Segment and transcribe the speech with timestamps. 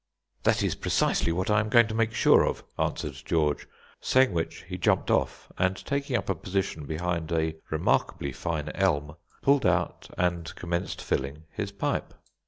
[0.41, 3.67] "That is precisely what I am going to make sure of," answered George,
[3.99, 9.15] saying which he jumped off, and, taking up a position behind a remarkably fine elm,
[9.43, 12.15] pulled out and commenced filling his pipe.